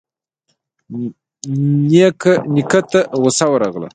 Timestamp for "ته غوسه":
2.91-3.45